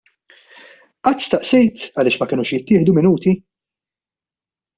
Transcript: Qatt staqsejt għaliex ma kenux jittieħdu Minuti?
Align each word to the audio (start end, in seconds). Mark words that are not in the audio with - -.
Qatt 1.07 1.25
staqsejt 1.25 1.83
għaliex 1.91 2.19
ma 2.23 2.29
kenux 2.33 2.55
jittieħdu 2.55 2.97
Minuti? 3.01 3.35